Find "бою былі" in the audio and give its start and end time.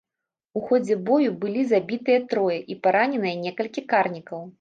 1.09-1.61